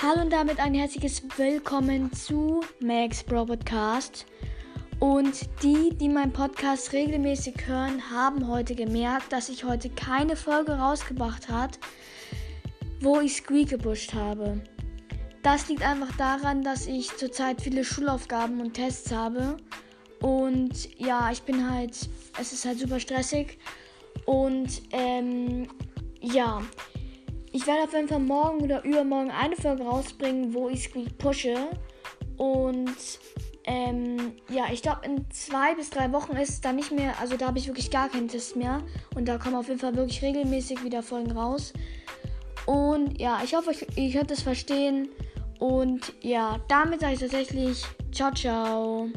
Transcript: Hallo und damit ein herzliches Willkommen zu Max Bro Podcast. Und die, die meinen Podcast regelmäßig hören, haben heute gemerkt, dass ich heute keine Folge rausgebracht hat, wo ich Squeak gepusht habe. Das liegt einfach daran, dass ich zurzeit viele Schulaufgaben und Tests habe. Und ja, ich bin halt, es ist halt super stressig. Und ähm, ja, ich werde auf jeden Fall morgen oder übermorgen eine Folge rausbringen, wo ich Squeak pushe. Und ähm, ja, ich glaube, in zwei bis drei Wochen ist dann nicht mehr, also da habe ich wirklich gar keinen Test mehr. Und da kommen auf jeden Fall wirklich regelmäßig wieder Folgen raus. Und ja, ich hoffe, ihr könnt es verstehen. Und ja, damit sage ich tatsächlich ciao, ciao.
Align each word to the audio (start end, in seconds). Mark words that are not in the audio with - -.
Hallo 0.00 0.20
und 0.20 0.32
damit 0.32 0.60
ein 0.60 0.74
herzliches 0.74 1.24
Willkommen 1.36 2.12
zu 2.12 2.60
Max 2.78 3.24
Bro 3.24 3.46
Podcast. 3.46 4.26
Und 5.00 5.40
die, 5.64 5.90
die 5.92 6.08
meinen 6.08 6.32
Podcast 6.32 6.92
regelmäßig 6.92 7.66
hören, 7.66 8.00
haben 8.08 8.46
heute 8.46 8.76
gemerkt, 8.76 9.32
dass 9.32 9.48
ich 9.48 9.64
heute 9.64 9.90
keine 9.90 10.36
Folge 10.36 10.78
rausgebracht 10.78 11.48
hat, 11.48 11.80
wo 13.00 13.18
ich 13.18 13.34
Squeak 13.38 13.70
gepusht 13.70 14.14
habe. 14.14 14.60
Das 15.42 15.68
liegt 15.68 15.82
einfach 15.82 16.16
daran, 16.16 16.62
dass 16.62 16.86
ich 16.86 17.16
zurzeit 17.16 17.60
viele 17.60 17.82
Schulaufgaben 17.82 18.60
und 18.60 18.74
Tests 18.74 19.10
habe. 19.10 19.56
Und 20.20 20.96
ja, 20.96 21.32
ich 21.32 21.42
bin 21.42 21.68
halt, 21.68 22.08
es 22.40 22.52
ist 22.52 22.64
halt 22.64 22.78
super 22.78 23.00
stressig. 23.00 23.58
Und 24.26 24.80
ähm, 24.92 25.66
ja, 26.20 26.62
ich 27.58 27.66
werde 27.66 27.82
auf 27.82 27.92
jeden 27.92 28.06
Fall 28.06 28.20
morgen 28.20 28.60
oder 28.60 28.84
übermorgen 28.84 29.32
eine 29.32 29.56
Folge 29.56 29.82
rausbringen, 29.82 30.54
wo 30.54 30.68
ich 30.68 30.84
Squeak 30.84 31.18
pushe. 31.18 31.56
Und 32.36 33.18
ähm, 33.64 34.34
ja, 34.48 34.66
ich 34.72 34.80
glaube, 34.80 35.00
in 35.04 35.28
zwei 35.32 35.74
bis 35.74 35.90
drei 35.90 36.12
Wochen 36.12 36.36
ist 36.36 36.64
dann 36.64 36.76
nicht 36.76 36.92
mehr, 36.92 37.18
also 37.18 37.36
da 37.36 37.48
habe 37.48 37.58
ich 37.58 37.66
wirklich 37.66 37.90
gar 37.90 38.08
keinen 38.08 38.28
Test 38.28 38.54
mehr. 38.54 38.80
Und 39.16 39.26
da 39.26 39.38
kommen 39.38 39.56
auf 39.56 39.66
jeden 39.66 39.80
Fall 39.80 39.96
wirklich 39.96 40.22
regelmäßig 40.22 40.84
wieder 40.84 41.02
Folgen 41.02 41.32
raus. 41.32 41.72
Und 42.64 43.20
ja, 43.20 43.40
ich 43.42 43.56
hoffe, 43.56 43.72
ihr 43.96 44.12
könnt 44.12 44.30
es 44.30 44.42
verstehen. 44.42 45.08
Und 45.58 46.12
ja, 46.20 46.60
damit 46.68 47.00
sage 47.00 47.14
ich 47.14 47.20
tatsächlich 47.20 47.82
ciao, 48.12 48.32
ciao. 48.32 49.08